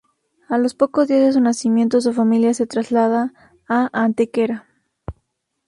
A 0.49 0.57
los 0.57 0.73
pocos 0.73 1.07
días 1.07 1.25
de 1.27 1.33
su 1.33 1.41
nacimiento 1.41 2.01
su 2.01 2.11
familia 2.11 2.55
se 2.55 2.65
traslada 2.65 3.33
a 3.69 3.87
Antequera. 3.93 4.67